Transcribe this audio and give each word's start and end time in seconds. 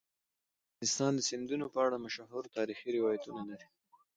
افغانستان 0.69 1.11
د 1.15 1.19
سیندونه 1.29 1.65
په 1.73 1.77
اړه 1.85 1.97
مشهور 2.05 2.43
تاریخی 2.57 2.89
روایتونه 2.97 3.41
لري. 3.49 3.67